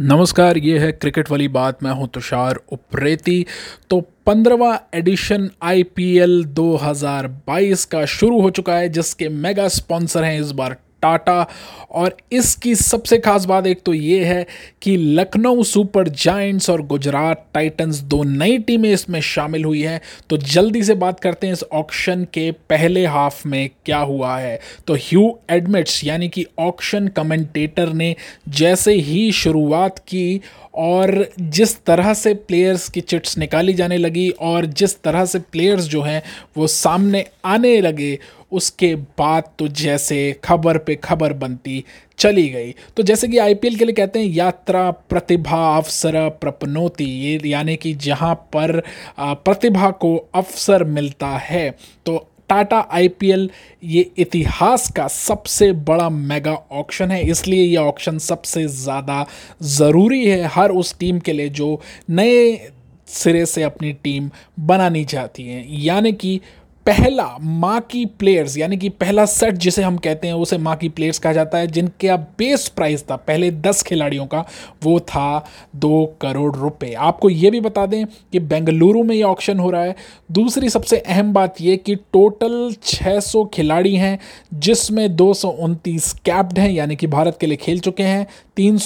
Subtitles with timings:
[0.00, 3.46] नमस्कार, ये है क्रिकेट वाली बात। मैं हूँ तुषार उप्रेती।
[3.90, 10.50] तो पंद्रवा एडिशन आईपीएल 2022 का शुरू हो चुका है, जिसके मेगा स्पॉन्सर हैं इस
[10.50, 11.46] बार टाटा।
[11.90, 14.46] और इसकी सबसे खास बात एक तो ये है
[14.82, 20.00] कि लखनऊ सुपर जाइंट्स और गुजरात टाइटंस दो नई टीमें इसमें शामिल हुई हैं।
[20.30, 24.58] तो जल्दी से बात करते हैं इस ऑक्शन के पहले हाफ़ में क्या हुआ है।
[24.86, 28.14] तो ह्यू एडमिट्स, यानी कि ऑक्शन कमेंटेटर ने
[28.48, 30.40] जैसे ही शुरुआत की
[30.74, 35.84] और जिस तरह से प्लेयर्स की चिट्स निकाली जाने लगी और जिस तरह से प्लेयर्स
[35.84, 36.22] जो हैं
[36.56, 38.18] वो सामने आने लगे,
[38.52, 41.84] उसके बाद तो जैसे खबर पे खबर बनती
[42.18, 47.40] चली गई। तो जैसे कि आईपीएल के लिए कहते हैं, यात्रा, प्रतिभा, अवसर, प्रपनोती, ये
[47.44, 48.82] यानी कि जहाँ पर
[49.20, 51.70] प्रतिभा को अवसर मिलता है।
[52.06, 53.48] तो टाटा आईपीएल
[53.84, 59.24] ये इतिहास का सबसे बड़ा मेगा ऑक्शन है, इसलिए ये ऑक्शन सबसे ज़्यादा
[59.62, 61.80] ज़रूरी है हर उस टीम के लिए जो
[62.10, 62.70] नए
[63.08, 66.40] सिरे से अपनी टीम बनानी चाहती है। यानी कि
[66.86, 70.88] पहला माँ की प्लेयर्स यानी कि पहला सेट जिसे हम कहते हैं, उसे माँ की
[70.88, 74.44] प्लेयर्स कहा जाता है, जिनका बेस प्राइस था, पहले दस खिलाड़ियों का,
[74.82, 79.58] वो था दो करोड़ रुपए। आपको ये भी बता दें कि बेंगलुरु में ये ऑक्शन
[79.58, 79.96] हो रहा है।
[80.32, 84.18] दूसरी सबसे अहम बात ये कि टोटल 600 खिलाड़ी हैं,
[84.54, 88.26] जिसमें दो सौ उनतीस कैप्ड हैं, यानी कि भारत के लिए खेल चुके हैं।
[88.56, 88.78] तीन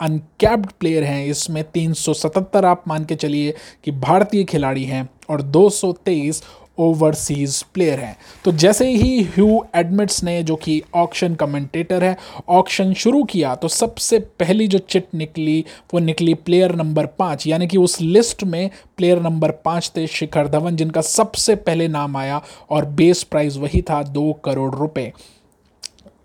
[0.00, 5.10] अनकैप्ड प्लेयर हैं, इसमें तीन सौ सतहत्तर आप मान के चलिए कि भारतीय खिलाड़ी हैं।
[5.30, 6.42] और 223
[6.78, 12.16] ओवरसीज प्लेयर हैं। तो जैसे ही ह्यू एडमिट्स ने जो कि ऑक्शन कमेंटेटर है
[12.48, 15.64] ऑक्शन शुरू किया तो सबसे पहली जो चिट निकली,
[15.94, 20.48] वो निकली प्लेयर नंबर पाँच, यानी कि उस लिस्ट में प्लेयर नंबर पाँच थे शिखर
[20.48, 25.12] धवन, जिनका सबसे पहले नाम आया और बेस प्राइस वही था दो करोड़ रुपए।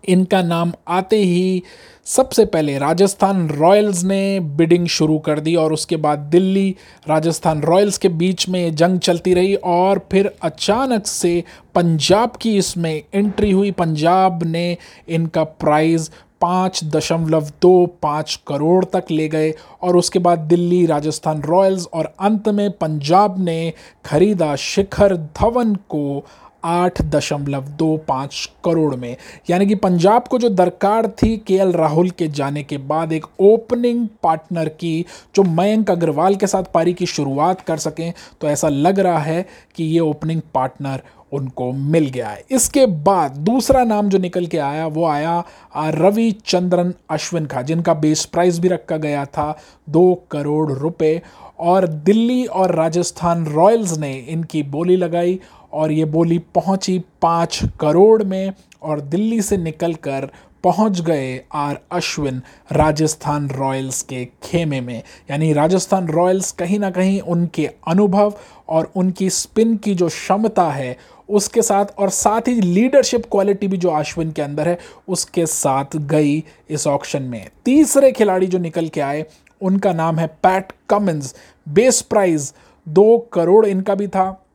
[0.08, 1.62] इनका नाम आते ही
[2.06, 6.74] सबसे पहले राजस्थान रॉयल्स ने बिडिंग शुरू कर दी और उसके बाद दिल्ली,
[7.08, 11.42] राजस्थान रॉयल्स के बीच में जंग चलती रही और फिर अचानक से
[11.74, 14.76] पंजाब की इसमें एंट्री हुई। पंजाब ने
[15.08, 16.10] इनका प्राइज़
[16.40, 19.52] पाँच दशमलव दो पाँच करोड़ तक ले गए
[19.82, 23.72] और उसके बाद दिल्ली, राजस्थान रॉयल्स और अंत में पंजाब ने
[24.04, 26.24] खरीदा शिखर धवन को
[26.66, 29.16] आठ दशमलव दो पाँच करोड़ में।
[29.50, 33.26] यानी कि पंजाब को जो दरकार थी के एल राहुल के जाने के बाद एक
[33.40, 38.68] ओपनिंग पार्टनर की, जो मयंक अग्रवाल के साथ पारी की शुरुआत कर सकें तो ऐसा
[38.68, 44.08] लग रहा है कि ये ओपनिंग पार्टनर उनको मिल गया है। इसके बाद दूसरा नाम
[44.08, 45.42] जो निकल के आया, वो आया
[45.76, 49.56] रवि चंद्रन अश्विन का, जिनका बेस प्राइस भी रखा गया था
[49.88, 51.20] दो करोड़ रुपए।
[51.58, 55.38] और दिल्ली और राजस्थान रॉयल्स ने इनकी बोली लगाई
[55.76, 60.28] और ये बोली, पहुँची पाँच करोड़ में और दिल्ली से निकलकर
[60.64, 62.40] पहुँच गए आर अश्विन
[62.72, 65.02] राजस्थान रॉयल्स के खेमे में.
[65.30, 68.34] यानी राजस्थान रॉयल्स कहीं ना कहीं उनके अनुभव
[68.68, 70.96] और उनकी स्पिन की जो क्षमता है,
[71.28, 75.96] उसके साथ और साथ ही लीडरशिप क्वालिटी भी जो अश्विन के अंदर है, उसके साथ
[75.96, 79.24] गई इस ऑक्शन में। तीसरे खिलाड़ी जो निकल के आए,
[79.60, 81.34] उनका नाम है पैट कमिंस।
[81.68, 82.52] बेस प्राइज
[82.88, 84.45] दो करोड़ इनका भी था।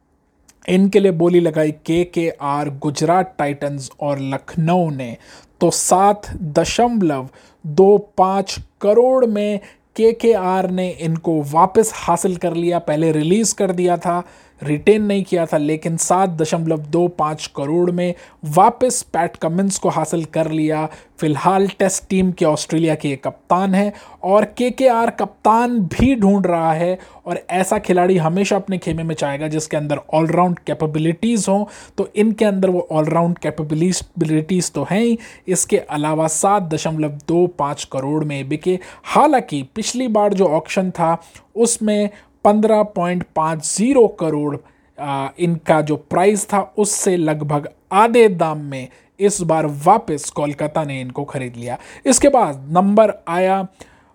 [0.69, 5.17] इनके लिए बोली लगाई के के आर गुजरात टाइटन्स और लखनऊ ने।
[5.61, 7.29] तो सात दशमलव
[7.67, 9.59] दो पाँच करोड़ में
[9.95, 14.23] के के आर ने इनको वापस हासिल कर लिया, पहले रिलीज़ कर दिया था।
[14.63, 18.13] रिटेन नहीं किया था, लेकिन सात दशमलव दो पाँच करोड़ में
[18.47, 20.87] वापस पैट कमिंस को हासिल कर लिया।
[21.19, 23.91] फ़िलहाल टेस्ट टीम के ऑस्ट्रेलिया के कप्तान हैं
[24.23, 29.03] और के के आर कप्तान भी ढूंढ रहा है और ऐसा खिलाड़ी हमेशा अपने खेमे
[29.03, 31.65] में चाहेगा जिसके अंदर ऑलराउंड कैपेबिलिटीज़ हों।
[31.97, 35.17] तो इनके अंदर वो ऑलराउंड कैपेबिलिटीज़ तो हैं ही।
[35.47, 41.17] इसके अलावा सात दशमलव दो पाँच करोड़ में बिके हालाँकि पिछली बार जो ऑक्शन था,
[41.55, 42.09] उसमें
[42.45, 44.57] पंद्रह पॉइंट पाँच ज़ीरो करोड़
[44.97, 48.87] आ, इनका जो प्राइस था उससे लगभग आधे दाम में
[49.19, 53.65] इस बार वापस कोलकाता ने इनको खरीद लिया। इसके बाद नंबर आया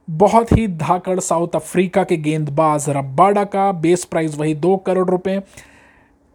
[0.09, 5.41] बहुत ही धाकड़ साउथ अफ्रीका के गेंदबाज रब्बाडा का बेस प्राइस वही दो करोड़ रुपए।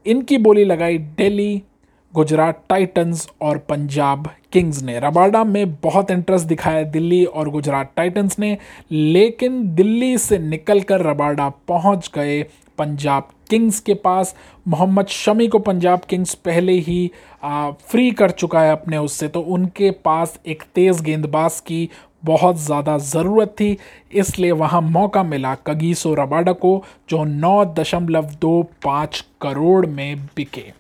[0.06, 1.64] इनकी बोली लगाई दिल्ली
[2.14, 8.40] गुजरात टाइटंस और पंजाब किंग्स ने। रबाडा में बहुत इंटरेस्ट दिखाया दिल्ली और गुजरात टाइटंस
[8.40, 8.58] ने
[8.92, 12.42] लेकिन दिल्ली से निकलकर रबाडा पहुँच गए
[12.78, 14.36] पंजाब किंग्स के पास।
[14.68, 17.12] मोहम्मद शमी को पंजाब किंग्स पहले ही
[17.44, 21.90] आ, फ्री कर चुका है अपने उससे तो उनके पास एक तेज़ गेंदबाज की
[22.24, 23.78] बहुत ज़्यादा ज़रूरत थी।
[24.14, 30.72] इसलिए वहाँ मौका मिला कगीसो रबाडा को जो नौ दशमलव दो पाँच करोड़ में बिके।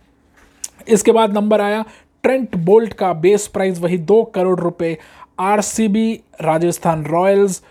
[0.91, 1.83] इसके बाद नंबर आया,
[2.23, 4.97] ट्रेंट बोल्ट का बेस प्राइस वही दो करोड़ रुपए।
[5.39, 7.61] आरसीबी, राजस्थान रॉयल्स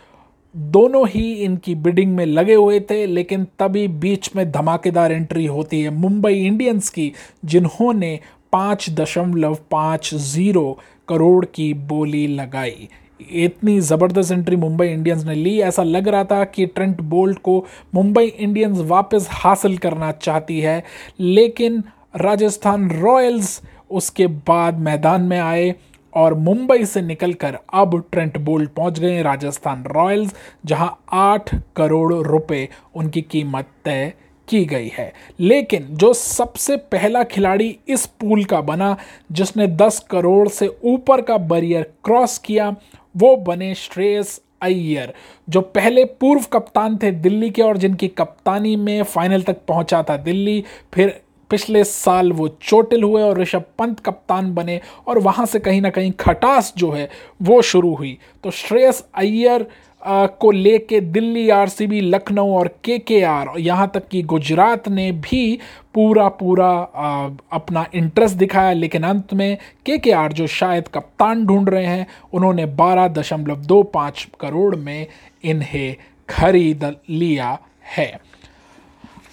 [0.54, 5.80] दोनों ही इनकी बिडिंग में लगे हुए थे, लेकिन तभी बीच में धमाकेदार एंट्री होती
[5.80, 7.12] है मुंबई इंडियंस की,
[7.44, 8.18] जिन्होंने
[8.52, 10.78] पाँच दशमलव पाँच ज़ीरो
[11.08, 12.88] करोड़ की बोली लगाई।
[13.20, 17.64] इतनी ज़बरदस्त एंट्री मुंबई इंडियंस ने ली। ऐसा लग रहा था कि ट्रेंट बोल्ट को
[17.94, 20.82] मुंबई इंडियंस वापस हासिल करना चाहती है,
[21.20, 21.82] लेकिन
[22.14, 23.60] राजस्थान रॉयल्स
[23.90, 25.74] उसके बाद मैदान में आए
[26.14, 30.34] और मुंबई से निकलकर अब ट्रेंट बोल्ट पहुँच गए राजस्थान रॉयल्स,
[30.66, 34.12] जहाँ आठ करोड़ रुपए उनकी कीमत तय
[34.48, 38.96] की गई है। लेकिन जो सबसे पहला खिलाड़ी इस पूल का बना,
[39.32, 42.76] जिसने 10 करोड़ से ऊपर का बरियर क्रॉस किया,
[43.16, 45.12] वो बने श्रेयस अय्यर,
[45.48, 50.16] जो पहले पूर्व कप्तान थे दिल्ली के और जिनकी कप्तानी में फाइनल तक पहुँचा था
[50.16, 50.64] दिल्ली,
[50.94, 51.20] फिर
[51.50, 55.90] पिछले साल वो चोटिल हुए और ऋषभ पंत कप्तान बने और वहाँ से कहीं ना
[55.90, 57.08] कहीं खटास जो है
[57.42, 59.66] वो शुरू हुई। तो श्रेयस अय्यर
[60.02, 65.58] को लेके दिल्ली आरसीबी लखनऊ और के के आर यहाँ तक कि गुजरात ने भी
[65.94, 71.44] पूरा पूरा आ, अपना इंटरेस्ट दिखाया। लेकिन अंत में के के आर जो शायद कप्तान
[71.46, 75.06] ढूंढ रहे हैं उन्होंने बारह दशमलव दो पाँच करोड़ में
[75.44, 75.96] इन्हें
[76.28, 77.58] खरीद लिया
[77.96, 78.10] है।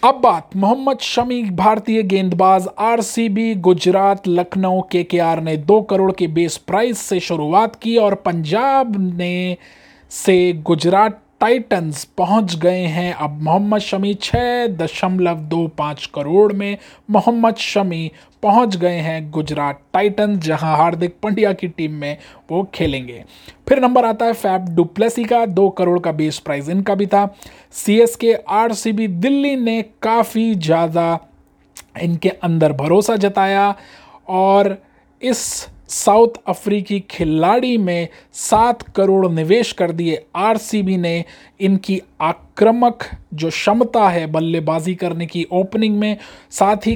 [0.04, 6.12] अब बात, मोहम्मद शमी भारतीय गेंदबाज आरसीबी, गुजरात, लखनऊ के के आर ने दो करोड़
[6.12, 9.58] के बेस प्राइस से शुरुआत की और पंजाब ने
[10.12, 16.78] से गुजरात टाइटंस पहुँच गए हैं। अब मोहम्मद शमी छः दशमलव दो पाँच करोड़ में
[17.10, 18.12] मोहम्मद शमी
[18.44, 22.18] पहुँच गए हैं गुजरात टाइटंस जहाँ हार्दिक पंड्या की टीम में
[22.52, 23.24] वो खेलेंगे।
[23.68, 27.26] फिर नंबर आता है फैब डुप्लेसी का, दो करोड़ का बेस प्राइस इनका भी था।
[27.74, 31.20] C S K R C B Delhi ने काफ़ी ज़्यादा
[32.02, 33.74] इनके अंदर भरोसा जताया
[34.30, 34.78] और
[35.22, 41.26] इस साउथ अफ्रीकी खिलाड़ी में सात करोड़ निवेश कर दिए। आरसीबी ने
[41.60, 43.04] इनकी आक्रामक
[43.34, 46.18] जो क्षमता है बल्लेबाजी करने की ओपनिंग में,
[46.52, 46.96] साथ ही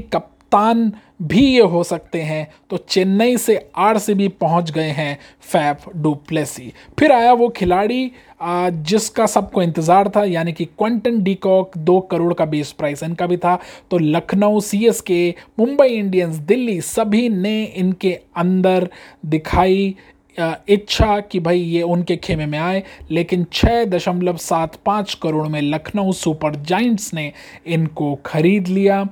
[0.51, 6.71] कप्तान भी ये हो सकते हैं। तो चेन्नई से आरसीबी पहुँच गए हैं फैफ डुप्लेसी।
[6.99, 8.11] फिर आया वो खिलाड़ी
[8.43, 13.37] जिसका सबको इंतज़ार था, यानी कि क्वेंटन डीकॉक, दो करोड़ का बेस प्राइस इनका भी
[13.37, 13.57] था।
[13.91, 18.89] तो लखनऊ सी एस के मुंबई इंडियंस, दिल्ली, सभी ने इनके अंदर
[19.25, 19.95] दिखाई
[20.37, 25.61] इच्छा कि भाई ये उनके खेमे में आए। लेकिन छः दशमलव सात पाँच करोड़ में
[25.61, 27.31] लखनऊ सुपर जाइंट्स ने
[27.67, 29.03] इनको खरीद लिया।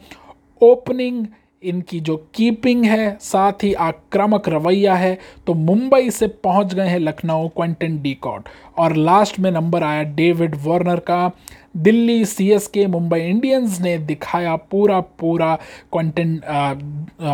[0.62, 1.26] ओपनिंग
[1.64, 5.18] इनकी जो कीपिंग है, साथ ही आक्रामक रवैया है
[5.48, 8.48] तो मुंबई से पहुँच गए हैं लखनऊ क्वेंटन डीकॉट
[8.78, 11.32] और लास्ट में नंबर आया डेविड वार्नर का।
[11.78, 15.56] दिल्ली सीएसके मुंबई इंडियंस ने दिखाया पूरा पूरा
[15.94, 16.40] क्वेंटन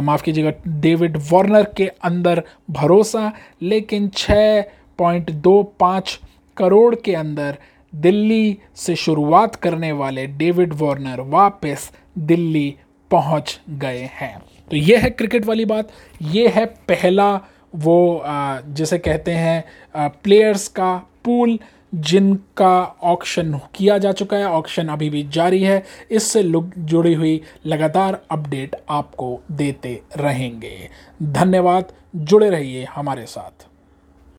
[0.04, 3.32] माफ़ कीजिएगा डेविड वार्नर के अंदर भरोसा।
[3.62, 4.62] लेकिन छः
[5.00, 6.20] पॉइंट दो पाँच
[6.58, 7.58] करोड़ के अंदर
[7.94, 12.76] दिल्ली से शुरुआत करने वाले डेविड वार्नर वापस दिल्ली
[13.16, 14.38] पहुँच गए हैं।
[14.72, 15.92] तो ये है क्रिकेट वाली बात।
[16.22, 17.34] ये है पहला
[17.76, 18.24] वो
[18.70, 20.94] जिसे कहते हैं प्लेयर्स का
[21.26, 21.58] पूल
[21.94, 28.20] जिनका ऑक्शन किया जा चुका है। ऑक्शन अभी भी जारी है। इससे जुड़ी हुई लगातार
[28.32, 30.78] अपडेट आपको देते रहेंगे।
[31.24, 33.68] धन्यवाद। जुड़े रहिए हमारे साथ।